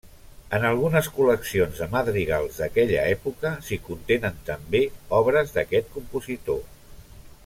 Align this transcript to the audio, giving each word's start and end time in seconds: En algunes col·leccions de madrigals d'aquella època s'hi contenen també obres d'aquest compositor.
En 0.57 0.63
algunes 0.69 1.09
col·leccions 1.17 1.81
de 1.81 1.87
madrigals 1.95 2.57
d'aquella 2.63 3.03
època 3.17 3.53
s'hi 3.67 3.79
contenen 3.89 4.41
també 4.51 4.83
obres 5.19 5.55
d'aquest 5.59 5.93
compositor. 5.99 6.59